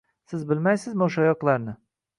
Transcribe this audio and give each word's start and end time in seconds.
Siz 0.31 0.45
bilmaysizmi 0.53 1.07
o‘sha 1.11 1.29
yoqlarni?” 1.31 1.81